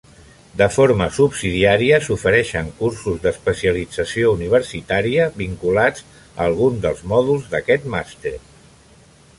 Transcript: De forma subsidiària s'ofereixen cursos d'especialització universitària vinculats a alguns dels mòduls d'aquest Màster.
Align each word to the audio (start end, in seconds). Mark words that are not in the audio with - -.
De 0.59 0.67
forma 0.75 1.07
subsidiària 1.17 1.99
s'ofereixen 2.05 2.71
cursos 2.79 3.19
d'especialització 3.25 4.33
universitària 4.39 5.29
vinculats 5.45 6.07
a 6.15 6.51
alguns 6.51 6.83
dels 6.87 7.07
mòduls 7.15 7.47
d'aquest 7.55 7.89
Màster. 7.97 8.39